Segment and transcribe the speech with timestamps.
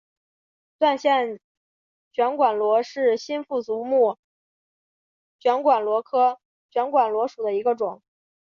[0.79, 1.39] 断线
[2.11, 4.17] 卷管螺是新腹足目
[5.39, 6.39] 卷管螺科
[6.71, 8.01] 卷管螺属的一个种。